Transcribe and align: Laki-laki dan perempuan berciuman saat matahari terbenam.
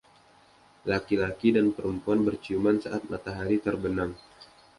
Laki-laki 0.89 1.49
dan 1.55 1.67
perempuan 1.77 2.19
berciuman 2.27 2.77
saat 2.85 3.03
matahari 3.11 3.57
terbenam. 3.65 4.09